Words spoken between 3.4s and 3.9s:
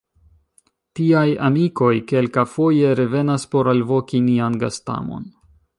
por